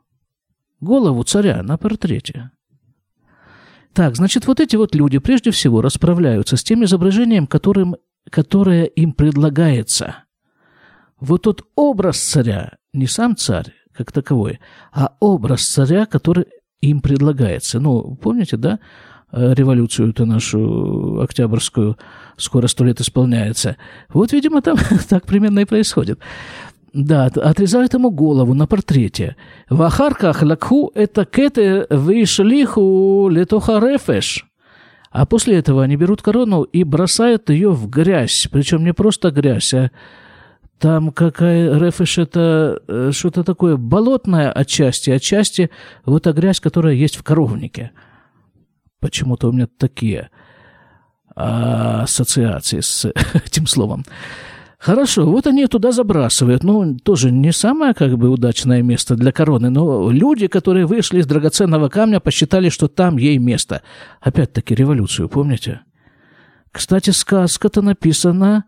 голову 0.81 1.25
царя 1.25 1.63
на 1.63 1.77
портрете. 1.77 2.51
Так, 3.93 4.17
значит, 4.17 4.47
вот 4.47 4.61
эти 4.61 4.77
вот 4.77 4.95
люди 4.95 5.19
прежде 5.19 5.51
всего 5.51 5.81
расправляются 5.81 6.57
с 6.57 6.65
тем 6.65 6.85
изображением, 6.85 7.47
которым, 7.47 7.97
которое 8.31 8.85
им 8.85 9.13
предлагается. 9.13 10.25
Вот 11.21 11.43
тот 11.43 11.65
образ 11.77 12.19
царя, 12.19 12.77
не 12.93 13.07
сам 13.07 13.37
царь 13.37 13.73
как 13.93 14.11
таковой, 14.13 14.59
а 14.93 15.17
образ 15.21 15.67
царя, 15.67 16.07
который 16.07 16.47
им 16.81 17.01
предлагается. 17.01 17.79
Ну, 17.79 18.17
помните, 18.17 18.57
да, 18.57 18.81
революцию-то 19.33 20.27
нашу 20.27 21.21
октябрьскую, 21.21 21.97
скоро 22.37 22.67
сто 22.67 22.85
лет 22.85 23.01
исполняется. 23.01 23.77
Вот, 24.09 24.33
видимо, 24.33 24.61
там 24.61 24.77
так 25.09 25.25
примерно 25.27 25.61
и 25.61 25.65
происходит. 25.65 26.19
Да, 26.95 27.25
отрезают 27.27 27.93
ему 27.95 28.11
голову 28.13 28.55
на 28.55 28.69
портрете. 28.69 29.35
В 29.69 29.83
Ахарках 29.83 30.43
лакху 30.43 30.93
это 30.95 31.25
кете 31.25 31.89
вышлиху 31.91 33.29
летоха 33.29 33.81
рефеш. 33.81 34.47
А 35.11 35.27
после 35.27 35.57
этого 35.57 35.83
они 35.83 35.97
берут 35.97 36.23
корону 36.23 36.63
и 36.63 36.85
бросают 36.85 37.51
ее 37.51 37.73
в 37.73 37.91
грязь. 37.91 38.47
Причем 38.51 38.85
не 38.85 38.95
просто 38.95 39.33
грязь, 39.33 39.75
а 39.75 39.91
там 40.79 41.11
какая 41.11 41.77
рефеш 41.79 42.19
это 42.19 42.81
э, 42.87 43.11
что-то 43.13 43.43
такое 43.43 43.77
болотное 43.77 44.53
отчасти, 44.53 45.11
отчасти 45.11 45.71
вот 46.05 46.23
та 46.23 46.33
грязь, 46.33 46.61
которая 46.61 46.95
есть 46.95 47.17
в 47.17 47.25
коровнике. 47.25 47.91
Почему-то 49.01 49.49
у 49.49 49.53
меня 49.53 49.67
такие 49.79 50.31
ассоциации 51.35 52.81
с 52.81 53.05
этим 53.35 53.67
словом. 53.67 54.05
Хорошо, 54.85 55.25
вот 55.25 55.47
они 55.47 55.67
туда 55.67 55.93
забрасывают. 55.93 56.63
Ну, 56.63 56.99
тоже 56.99 57.31
не 57.31 57.53
самое, 57.53 57.95
как 57.95 58.19
бы, 58.19 58.29
удачное 58.29 58.83
место 58.83 59.17
для 59.17 59.33
короны, 59.33 59.71
но 59.71 60.11
люди, 60.11 60.47
которые 60.47 60.85
вышли 60.85 61.21
из 61.21 61.27
драгоценного 61.27 61.89
камня, 61.89 62.21
посчитали, 62.21 62.69
что 62.69 62.87
там 62.87 63.17
ей 63.17 63.39
место. 63.39 63.81
Опять-таки 64.21 64.75
революцию, 64.75 65.31
помните? 65.31 65.81
Кстати, 66.71 67.13
сказка-то 67.13 67.81
написана, 67.81 68.67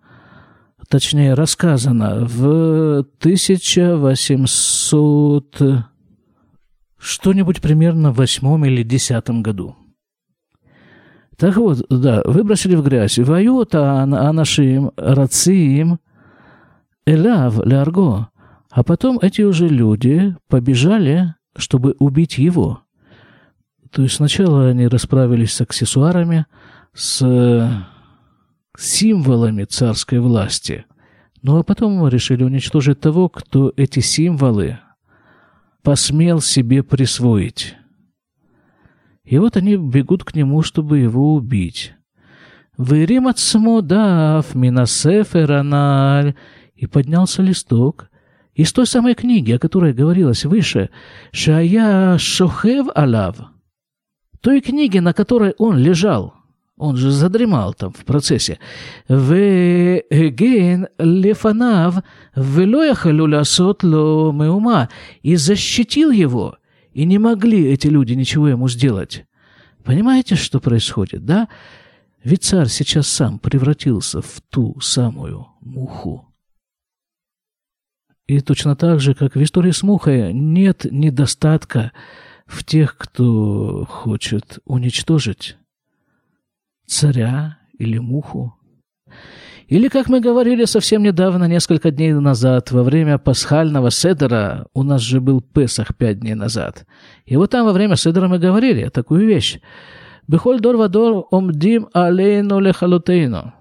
точнее, 0.88 1.34
рассказана 1.34 2.24
в 2.24 3.04
1800... 3.20 5.62
что-нибудь 6.98 7.60
примерно 7.60 8.10
в 8.10 8.16
восьмом 8.16 8.64
или 8.64 8.82
десятом 8.82 9.42
году. 9.42 9.76
Так 11.36 11.58
вот, 11.58 11.84
да, 11.90 12.22
выбросили 12.24 12.74
в 12.74 12.82
грязь. 12.82 13.18
Ваюта 13.18 14.00
анашим 14.00 14.92
рацим 14.96 15.98
Элав 17.06 17.64
Лярго. 17.64 18.28
А 18.70 18.82
потом 18.82 19.18
эти 19.22 19.42
уже 19.42 19.68
люди 19.68 20.36
побежали, 20.48 21.34
чтобы 21.56 21.94
убить 21.98 22.36
его. 22.36 22.82
То 23.90 24.02
есть 24.02 24.16
сначала 24.16 24.68
они 24.68 24.88
расправились 24.88 25.52
с 25.54 25.60
аксессуарами, 25.60 26.46
с 26.92 27.86
символами 28.76 29.64
царской 29.64 30.18
власти. 30.18 30.84
Ну 31.42 31.58
а 31.58 31.62
потом 31.62 32.06
решили 32.08 32.44
уничтожить 32.44 33.00
того, 33.00 33.28
кто 33.28 33.72
эти 33.76 34.00
символы 34.00 34.78
посмел 35.82 36.40
себе 36.40 36.82
присвоить. 36.82 37.76
И 39.24 39.38
вот 39.38 39.56
они 39.56 39.76
бегут 39.76 40.24
к 40.24 40.34
нему, 40.34 40.62
чтобы 40.62 40.98
его 40.98 41.34
убить. 41.34 41.94
«Вырим 42.76 43.26
от 43.26 43.38
смудав, 43.38 44.54
минасефераналь, 44.54 46.34
и 46.76 46.86
поднялся 46.86 47.42
листок 47.42 48.08
из 48.54 48.72
той 48.72 48.86
самой 48.86 49.14
книги, 49.14 49.52
о 49.52 49.58
которой 49.58 49.92
говорилось 49.92 50.44
выше, 50.44 50.90
«Шая 51.32 52.18
Шохев 52.18 52.86
Алав», 52.94 53.36
той 54.40 54.60
книги, 54.60 54.98
на 54.98 55.12
которой 55.12 55.54
он 55.58 55.76
лежал, 55.76 56.34
он 56.78 56.96
же 56.96 57.10
задремал 57.10 57.72
там 57.74 57.92
в 57.92 58.04
процессе. 58.04 58.58
«Веген 59.08 60.88
лефанав 60.98 61.96
велояхалю 62.34 63.26
лясот 63.26 63.82
ло 63.82 64.30
меума» 64.32 64.88
и 65.22 65.36
защитил 65.36 66.10
его, 66.10 66.58
и 66.92 67.04
не 67.06 67.18
могли 67.18 67.66
эти 67.66 67.88
люди 67.88 68.12
ничего 68.12 68.48
ему 68.48 68.68
сделать. 68.68 69.24
Понимаете, 69.84 70.34
что 70.34 70.60
происходит, 70.60 71.24
да? 71.24 71.48
Ведь 72.22 72.44
царь 72.44 72.68
сейчас 72.68 73.06
сам 73.06 73.38
превратился 73.38 74.20
в 74.20 74.40
ту 74.50 74.78
самую 74.80 75.46
муху. 75.60 76.25
И 78.26 78.40
точно 78.40 78.74
так 78.74 79.00
же, 79.00 79.14
как 79.14 79.36
в 79.36 79.42
истории 79.42 79.70
с 79.70 79.82
мухой, 79.82 80.32
нет 80.32 80.84
недостатка 80.90 81.92
в 82.46 82.64
тех, 82.64 82.96
кто 82.96 83.84
хочет 83.88 84.58
уничтожить 84.64 85.56
царя 86.86 87.58
или 87.78 87.98
муху. 87.98 88.54
Или, 89.68 89.88
как 89.88 90.08
мы 90.08 90.20
говорили 90.20 90.64
совсем 90.64 91.02
недавно, 91.02 91.44
несколько 91.44 91.90
дней 91.90 92.12
назад, 92.12 92.70
во 92.70 92.82
время 92.84 93.18
пасхального 93.18 93.90
седера, 93.90 94.66
у 94.74 94.82
нас 94.84 95.02
же 95.02 95.20
был 95.20 95.40
Песах 95.40 95.96
пять 95.96 96.20
дней 96.20 96.34
назад. 96.34 96.86
И 97.26 97.36
вот 97.36 97.50
там 97.50 97.66
во 97.66 97.72
время 97.72 97.96
седера 97.96 98.28
мы 98.28 98.38
говорили 98.38 98.88
такую 98.88 99.26
вещь. 99.26 99.58
«Бехоль 100.28 100.60
дор 100.60 100.76
вадор 100.76 101.26
омдим 101.30 101.88
алейну 101.92 102.58
лехалутейну» 102.58 103.54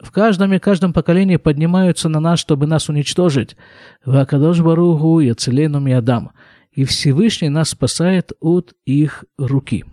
в 0.00 0.10
каждом 0.10 0.52
и 0.54 0.58
каждом 0.58 0.92
поколении 0.92 1.36
поднимаются 1.36 2.08
на 2.08 2.20
нас, 2.20 2.38
чтобы 2.38 2.66
нас 2.66 2.88
уничтожить. 2.88 3.56
Вакадош 4.04 4.60
Баругу 4.60 5.20
Яцелену 5.20 5.80
Миадам. 5.80 6.30
И 6.72 6.84
Всевышний 6.84 7.48
нас 7.48 7.70
спасает 7.70 8.32
от 8.40 8.74
их 8.84 9.24
руки. 9.36 9.84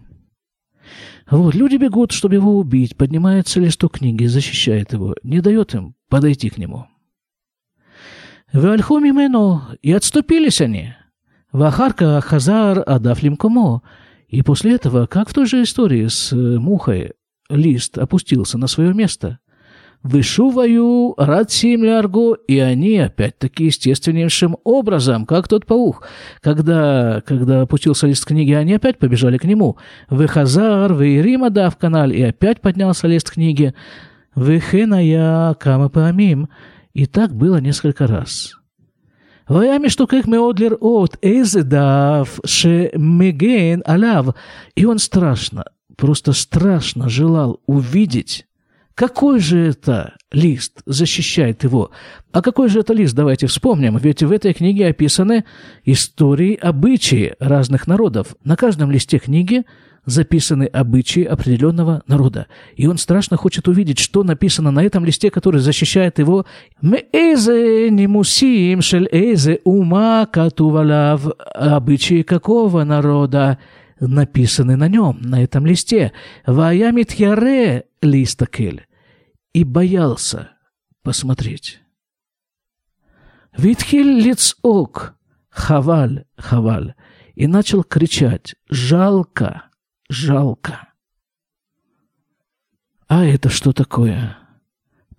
Вот, 1.29 1.55
люди 1.55 1.77
бегут, 1.77 2.12
чтобы 2.12 2.35
его 2.35 2.59
убить, 2.59 2.95
поднимается 2.95 3.59
листок 3.59 3.97
книги, 3.97 4.25
защищает 4.25 4.93
его, 4.93 5.15
не 5.24 5.41
дает 5.41 5.74
им 5.74 5.95
подойти 6.09 6.50
к 6.50 6.59
нему. 6.59 6.85
Вальху 8.53 9.00
мимену, 9.00 9.63
и 9.81 9.91
отступились 9.91 10.62
они. 10.62 10.93
Вахарка 11.51 12.21
Хазар 12.21 12.83
Адафлим 12.85 13.38
Кумо, 13.38 13.81
И 14.27 14.43
после 14.43 14.75
этого, 14.75 15.07
как 15.07 15.29
в 15.29 15.33
той 15.33 15.47
же 15.47 15.63
истории 15.63 16.07
с 16.07 16.31
э, 16.31 16.35
мухой, 16.35 17.13
лист 17.50 17.97
опустился 17.97 18.57
на 18.57 18.67
свое 18.67 18.93
место. 18.93 19.39
Вышуваю 20.05 21.15
Ратсим 21.17 21.83
Лярго, 21.83 22.35
и 22.47 22.59
они, 22.59 23.00
опять-таки, 23.00 23.65
естественнейшим 23.65 24.55
образом, 24.63 25.25
как 25.25 25.47
тот 25.47 25.65
паук. 25.65 26.07
Когда, 26.41 27.24
когда 27.25 27.62
опустился 27.62 28.05
лист 28.05 28.24
книги, 28.24 28.51
они 28.51 28.75
опять 28.75 29.00
побежали 29.00 29.39
к 29.39 29.45
нему. 29.45 29.77
Выхазар, 30.07 30.93
Вейрима, 30.93 31.50
да, 31.50 31.71
в 31.71 31.77
канал, 31.77 32.12
и 32.12 32.21
опять 32.21 32.62
поднялся 32.62 33.07
лист 33.07 33.31
книги. 33.31 33.74
Выхеная, 34.35 35.55
кама 35.55 35.89
паамим. 35.89 36.50
И 36.93 37.07
так 37.07 37.33
было 37.33 37.57
несколько 37.57 38.05
раз. 38.05 38.53
Ваями 39.47 39.88
штукех 39.88 40.27
меодлер 40.27 40.77
от 40.81 41.17
эзедав 41.24 42.39
ше 42.45 42.91
меген 42.93 43.81
аляв. 43.88 44.35
И 44.75 44.85
он 44.85 45.00
страшно, 45.00 45.65
просто 45.97 46.33
страшно 46.33 47.09
желал 47.09 47.59
увидеть 47.65 48.45
какой 48.96 49.40
же 49.42 49.60
это 49.60 50.16
лист 50.32 50.82
защищает 50.86 51.64
его? 51.64 51.92
А 52.32 52.42
какой 52.42 52.70
же 52.70 52.80
это 52.80 52.94
лист, 52.94 53.14
давайте 53.14 53.48
вспомним, 53.48 53.98
ведь 53.98 54.24
в 54.24 54.32
этой 54.32 54.54
книге 54.54 54.88
описаны 54.88 55.44
истории, 55.84 56.56
обычаи 56.56 57.36
разных 57.40 57.88
народов. 57.88 58.36
На 58.46 58.56
каждом 58.56 58.92
листе 58.92 59.20
книги 59.20 59.66
записаны 60.06 60.66
обычаи 60.66 61.24
определенного 61.24 62.04
народа. 62.08 62.48
И 62.75 62.88
он 62.88 62.98
страшно 62.98 63.38
хочет 63.38 63.68
увидеть, 63.68 64.00
что 64.00 64.24
написано 64.24 64.72
на 64.72 64.84
этом 64.84 65.04
листе, 65.04 65.30
который 65.30 65.60
защищает 65.60 66.20
его. 66.20 66.46
«Меэзе 66.82 67.90
немусим 67.90 68.82
шель 68.82 69.10
эзе 69.12 69.60
ума 69.64 70.25
катувалав» 70.25 71.28
обычаи 71.54 72.22
какого 72.22 72.84
народа 72.84 73.58
написаны 74.00 74.75
на 74.75 74.88
нем, 74.88 75.20
на 75.22 75.44
этом 75.44 75.66
листе. 75.66 76.12
«Ваямит 76.46 77.12
яре 77.14 77.86
листакель» 78.02 78.88
и 79.54 79.64
боялся 79.64 80.52
посмотреть. 81.02 81.80
Витхиль 83.58 84.22
лицок, 84.22 85.16
хаваль, 85.50 86.25
хаваль, 86.38 86.94
и 87.36 87.48
начал 87.48 87.84
кричать 87.84 88.56
«Жалко! 88.70 89.70
жалко. 90.10 90.90
А 93.08 93.24
это 93.24 93.50
что 93.50 93.72
такое? 93.72 94.38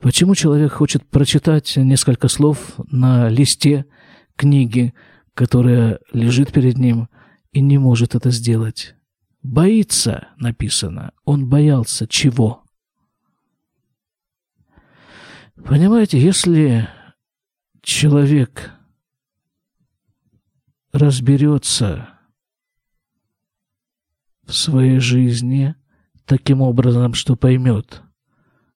Почему 0.01 0.35
человек 0.35 0.73
хочет 0.73 1.07
прочитать 1.07 1.77
несколько 1.77 2.29
слов 2.29 2.75
на 2.91 3.29
листе 3.29 3.87
книги, 4.37 4.93
которая 5.35 6.01
лежит 6.13 6.53
перед 6.53 6.77
ним, 6.79 7.09
и 7.57 7.61
не 7.63 7.79
может 7.79 8.15
это 8.15 8.31
сделать? 8.31 8.95
Боится, 9.43 10.29
написано. 10.37 11.13
Он 11.25 11.49
боялся 11.49 12.07
чего? 12.07 12.65
Понимаете, 15.65 16.21
если 16.21 16.87
человек 17.81 18.73
разберется 20.93 22.11
в 24.43 24.53
своей 24.53 24.99
жизни 24.99 25.75
таким 26.27 26.61
образом, 26.61 27.15
что 27.15 27.37
поймет, 27.37 28.03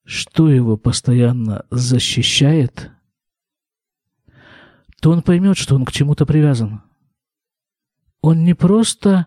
что 0.04 0.48
его 0.48 0.78
постоянно 0.78 1.66
защищает, 1.70 2.90
то 5.02 5.10
он 5.10 5.20
поймет, 5.20 5.58
что 5.58 5.74
он 5.74 5.84
к 5.84 5.92
чему-то 5.92 6.24
привязан. 6.24 6.80
Он 8.22 8.44
не 8.44 8.54
просто 8.54 9.26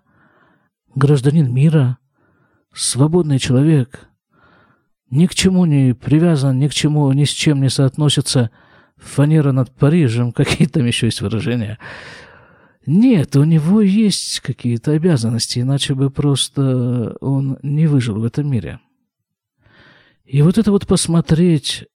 гражданин 0.95 1.51
мира, 1.53 1.97
свободный 2.73 3.39
человек, 3.39 4.07
ни 5.09 5.25
к 5.27 5.35
чему 5.35 5.65
не 5.65 5.93
привязан, 5.93 6.59
ни 6.59 6.67
к 6.67 6.73
чему, 6.73 7.12
ни 7.12 7.23
с 7.23 7.29
чем 7.29 7.62
не 7.62 7.69
соотносится 7.69 8.51
фанера 8.97 9.51
над 9.51 9.71
Парижем, 9.75 10.31
какие 10.33 10.67
там 10.67 10.85
еще 10.85 11.07
есть 11.07 11.21
выражения– 11.21 11.79
нет, 12.85 13.35
у 13.38 13.43
него 13.45 13.81
есть 13.81 14.41
какие-то 14.41 14.91
обязанности, 14.91 15.59
иначе 15.59 15.96
бы 15.96 16.09
просто 16.09 17.15
он 17.22 17.57
не 17.63 17.87
выжил 17.87 18.20
в 18.20 18.25
этом 18.25 18.50
мире. 18.50 18.79
И 20.25 20.41
вот 20.41 20.57
это 20.57 20.72
вот 20.72 20.85
посмотреть 20.85 21.85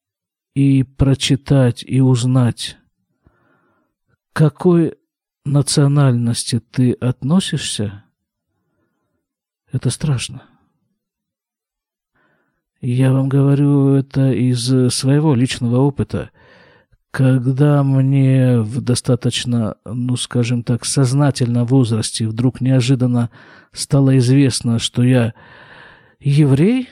и 0.54 0.84
прочитать 0.84 1.84
и 1.86 2.00
узнать, 2.00 2.78
какой 4.32 4.94
национальности 5.52 6.60
ты 6.60 6.92
относишься, 6.92 8.04
это 9.72 9.90
страшно. 9.90 10.42
Я 12.80 13.12
вам 13.12 13.28
говорю 13.28 13.94
это 13.94 14.30
из 14.32 14.92
своего 14.94 15.34
личного 15.34 15.78
опыта– 15.78 16.30
когда 17.10 17.82
мне 17.82 18.60
в 18.60 18.80
достаточно, 18.80 19.76
ну 19.84 20.16
скажем 20.16 20.62
так, 20.62 20.84
сознательном 20.84 21.66
возрасте 21.66 22.28
вдруг 22.28 22.60
неожиданно 22.60 23.30
стало 23.72 24.18
известно, 24.18 24.78
что 24.78 25.02
я 25.02 25.34
еврей, 26.20 26.88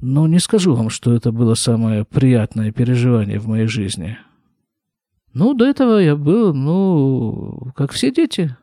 но 0.00 0.26
не 0.26 0.38
скажу 0.38 0.74
вам, 0.74 0.90
что 0.90 1.12
это 1.14 1.32
было 1.32 1.54
самое 1.54 2.04
приятное 2.04 2.72
переживание 2.72 3.38
в 3.38 3.48
моей 3.48 3.66
жизни. 3.66 4.18
Ну, 5.34 5.54
до 5.54 5.66
этого 5.66 5.98
я 5.98 6.16
был, 6.16 6.54
ну, 6.54 7.72
как 7.76 7.92
все 7.92 8.10
дети. 8.10 8.56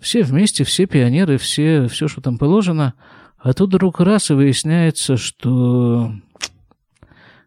Все 0.00 0.22
вместе, 0.22 0.64
все 0.64 0.86
пионеры, 0.86 1.38
все, 1.38 1.86
все, 1.88 2.08
что 2.08 2.20
там 2.20 2.38
положено. 2.38 2.94
А 3.38 3.52
тут 3.52 3.68
вдруг 3.68 4.00
раз 4.00 4.30
и 4.30 4.34
выясняется, 4.34 5.16
что 5.16 6.12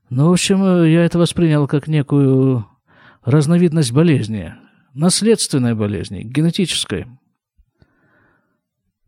ну, 0.10 0.30
в 0.30 0.34
общем, 0.34 0.84
я 0.84 1.04
это 1.04 1.18
воспринял 1.18 1.68
как 1.68 1.88
некую 1.88 2.68
разновидность 3.24 3.92
болезни, 3.92 4.54
наследственной 4.94 5.74
болезни, 5.74 6.22
генетической. 6.22 7.08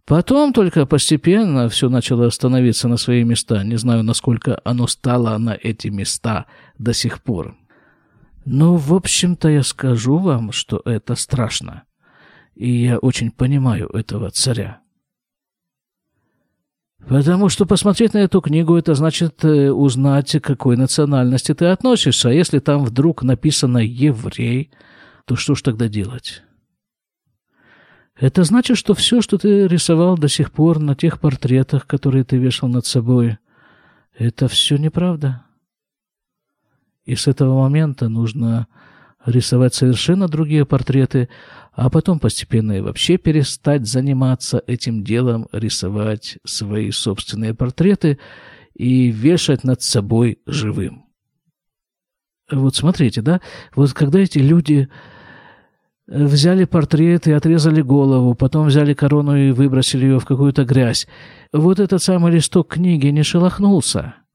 Потом 0.05 0.53
только 0.53 0.85
постепенно 0.85 1.69
все 1.69 1.89
начало 1.89 2.29
становиться 2.29 2.87
на 2.87 2.97
свои 2.97 3.23
места. 3.23 3.63
Не 3.63 3.75
знаю, 3.75 4.03
насколько 4.03 4.59
оно 4.63 4.87
стало 4.87 5.37
на 5.37 5.51
эти 5.61 5.89
места 5.89 6.45
до 6.79 6.93
сих 6.93 7.21
пор. 7.21 7.55
Но, 8.49 8.77
в 8.77 8.93
общем-то, 8.93 9.49
я 9.49 9.61
скажу 9.61 10.19
вам, 10.19 10.53
что 10.53 10.81
это 10.85 11.15
страшно. 11.15 11.83
И 12.55 12.71
я 12.83 12.97
очень 12.97 13.29
понимаю 13.29 13.89
этого 13.89 14.29
царя. 14.31 14.79
Потому 17.05 17.49
что 17.49 17.65
посмотреть 17.65 18.13
на 18.13 18.19
эту 18.19 18.39
книгу, 18.39 18.77
это 18.77 18.95
значит 18.95 19.43
э, 19.43 19.69
узнать, 19.69 20.31
к 20.31 20.45
какой 20.45 20.77
национальности 20.77 21.53
ты 21.53 21.65
относишься. 21.65 22.29
А 22.29 22.31
если 22.31 22.59
там 22.59 22.85
вдруг 22.85 23.21
написано 23.21 23.79
«еврей», 23.79 24.71
то 25.25 25.35
что 25.35 25.53
ж 25.53 25.61
тогда 25.61 25.89
делать? 25.89 26.43
Это 28.15 28.45
значит, 28.45 28.77
что 28.77 28.93
все, 28.93 29.19
что 29.19 29.37
ты 29.37 29.67
рисовал 29.67 30.17
до 30.17 30.29
сих 30.29 30.53
пор 30.53 30.79
на 30.79 30.95
тех 30.95 31.19
портретах, 31.19 31.85
которые 31.85 32.23
ты 32.23 32.37
вешал 32.37 32.69
над 32.69 32.85
собой, 32.85 33.39
это 34.17 34.47
все 34.47 34.77
неправда. 34.77 35.46
И 37.07 37.15
с 37.15 37.25
этого 37.25 37.61
момента 37.61 38.09
нужно 38.09 38.67
рисовать 39.25 39.73
совершенно 39.73 40.27
другие 40.27 40.65
портреты, 40.65 41.29
а 41.71 41.89
потом 41.89 42.19
постепенно 42.19 42.73
и 42.73 42.81
вообще 42.81 43.17
перестать 43.17 43.87
заниматься 43.87 44.61
этим 44.67 45.05
делом, 45.05 45.47
рисовать 45.53 46.37
свои 46.43 46.91
собственные 46.91 47.53
портреты 47.53 48.19
и 48.73 49.09
вешать 49.09 49.63
над 49.63 49.81
собой 49.81 50.39
живым. 50.45 51.05
Вот 52.51 52.75
смотрите, 52.75 53.21
да, 53.21 53.39
вот 53.73 53.93
когда 53.93 54.19
эти 54.19 54.39
люди 54.39 54.89
взяли 56.07 56.65
портрет 56.65 57.25
и 57.27 57.31
отрезали 57.31 57.81
голову, 57.81 58.35
потом 58.35 58.67
взяли 58.67 58.93
корону 58.93 59.37
и 59.37 59.51
выбросили 59.51 60.05
ее 60.05 60.19
в 60.19 60.25
какую-то 60.25 60.65
грязь, 60.65 61.07
вот 61.53 61.79
этот 61.79 62.03
самый 62.03 62.33
листок 62.33 62.73
книги 62.73 63.07
не 63.07 63.23
шелохнулся– 63.23 64.15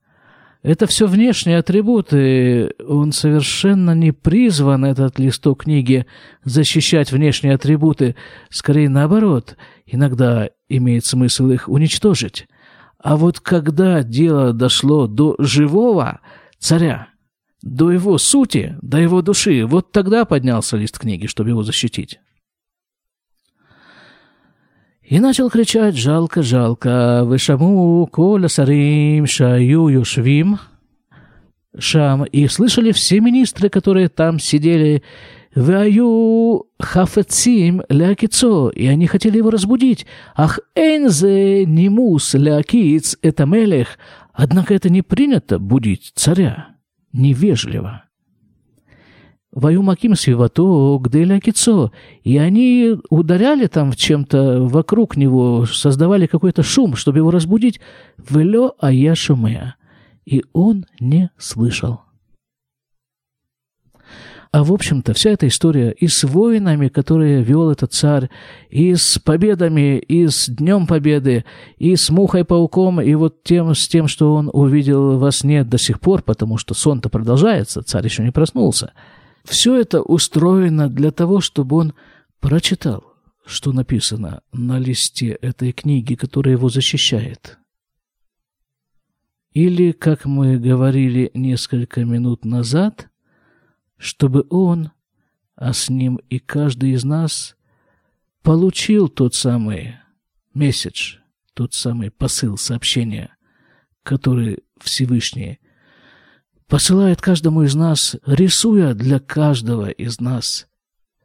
это 0.63 0.87
все 0.87 1.07
внешние 1.07 1.57
атрибуты. 1.57 2.73
Он 2.87 3.11
совершенно 3.11 3.93
не 3.93 4.13
призван, 4.13 4.85
этот 4.85 5.19
листок 5.19 5.63
книги, 5.63 6.05
защищать 6.45 7.11
внешние 7.11 7.55
атрибуты. 7.55 8.15
Скорее 8.49 8.87
наоборот, 8.87 9.57
иногда 9.85 10.49
имеет 10.69 11.05
смысл 11.05 11.49
их 11.49 11.67
уничтожить. 11.67 12.47
А 12.97 13.17
вот 13.17 13.41
когда 13.41 14.03
дело 14.03 14.53
дошло 14.53 15.07
до 15.07 15.35
живого 15.37 16.21
царя, 16.59 17.09
до 17.61 17.91
его 17.91 18.17
сути, 18.17 18.77
до 18.81 18.97
его 18.97 19.21
души, 19.21 19.65
вот 19.65 19.91
тогда 19.91 20.23
поднялся 20.23 20.77
лист 20.77 20.97
книги, 20.97 21.27
чтобы 21.27 21.49
его 21.49 21.63
защитить. 21.63 22.19
И 25.03 25.19
начал 25.19 25.49
кричать 25.49 25.95
«Жалко, 25.95 26.41
жалко, 26.41 27.23
вышаму 27.25 28.07
коля 28.07 28.47
сарим 28.47 29.27
шаю 29.27 29.87
юшвим». 29.89 30.59
Шам, 31.77 32.23
и 32.23 32.47
слышали 32.47 32.91
все 32.91 33.19
министры, 33.19 33.67
которые 33.69 34.07
там 34.07 34.39
сидели, 34.39 35.01
Ваю 35.55 36.65
хафецим 36.79 37.83
лякицо, 37.89 38.69
и 38.69 38.87
они 38.87 39.05
хотели 39.05 39.37
его 39.37 39.51
разбудить. 39.51 40.07
Ах 40.35 40.59
энзе 40.75 41.65
нимус 41.65 42.33
лякиц 42.33 43.17
это 43.21 43.45
мелех. 43.45 43.99
Однако 44.33 44.73
это 44.73 44.89
не 44.89 45.03
принято 45.03 45.59
будить 45.59 46.11
царя. 46.15 46.75
Невежливо. 47.11 48.05
Ваю 49.53 49.83
маким 49.83 50.15
свивато, 50.15 50.97
где 50.99 51.23
лякицо. 51.25 51.91
И 52.23 52.37
они 52.37 52.95
ударяли 53.09 53.67
там 53.67 53.93
чем-то 53.93 54.63
вокруг 54.63 55.15
него, 55.15 55.65
создавали 55.67 56.25
какой-то 56.25 56.63
шум, 56.63 56.95
чтобы 56.95 57.19
его 57.19 57.29
разбудить. 57.29 57.79
Велё 58.17 58.73
ая 58.81 59.13
шумея. 59.13 59.75
И 60.25 60.43
он 60.53 60.85
не 60.99 61.29
слышал. 61.37 62.01
А 64.51 64.63
в 64.63 64.71
общем-то 64.71 65.13
вся 65.13 65.31
эта 65.31 65.47
история 65.47 65.91
и 65.91 66.07
с 66.07 66.23
воинами, 66.23 66.87
которые 66.87 67.41
вел 67.41 67.71
этот 67.71 67.91
царь, 67.91 68.29
и 68.69 68.93
с 68.93 69.17
победами, 69.17 69.97
и 69.97 70.27
с 70.27 70.47
Днем 70.47 70.85
Победы, 70.85 71.43
и 71.77 71.95
с 71.95 72.11
Мухой-пауком, 72.11 73.01
и 73.01 73.15
вот 73.15 73.43
тем, 73.43 73.73
с 73.73 73.87
тем, 73.87 74.07
что 74.07 74.35
он 74.35 74.51
увидел 74.53 75.17
во 75.17 75.31
сне 75.31 75.63
до 75.63 75.79
сих 75.79 75.99
пор, 75.99 76.21
потому 76.21 76.57
что 76.57 76.75
сон-то 76.75 77.09
продолжается, 77.09 77.81
царь 77.81 78.05
еще 78.05 78.23
не 78.23 78.31
проснулся. 78.31 78.93
Все 79.43 79.75
это 79.75 80.01
устроено 80.01 80.89
для 80.89 81.11
того, 81.11 81.41
чтобы 81.41 81.75
он 81.77 81.93
прочитал, 82.39 83.03
что 83.45 83.71
написано 83.71 84.41
на 84.51 84.79
листе 84.79 85.29
этой 85.29 85.71
книги, 85.71 86.15
которая 86.15 86.55
его 86.55 86.69
защищает. 86.69 87.57
Или, 89.51 89.91
как 89.91 90.25
мы 90.25 90.57
говорили 90.57 91.29
несколько 91.33 92.05
минут 92.05 92.45
назад– 92.45 93.09
чтобы 94.03 94.45
он, 94.49 94.91
а 95.55 95.71
с 95.71 95.89
ним 95.89 96.17
и 96.29 96.37
каждый 96.37 96.91
из 96.91 97.05
нас, 97.05 97.55
получил 98.41 99.07
тот 99.07 99.33
самый 99.33 99.95
месседж, 100.53 101.19
тот 101.53 101.73
самый 101.73 102.11
посыл 102.11 102.57
сообщения, 102.57 103.37
который 104.03 104.59
Всевышний 104.81 105.59
посылает 106.73 107.21
каждому 107.21 107.61
из 107.61 107.75
нас, 107.75 108.15
рисуя 108.25 108.95
для 108.95 109.19
каждого 109.19 109.91
из 109.91 110.19
нас 110.19 110.67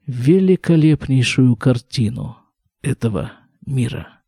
великолепнейшую 0.06 1.56
картину 1.56 2.36
этого 2.82 3.32
мира. 3.64 4.20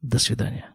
До 0.00 0.20
свидания. 0.20 0.71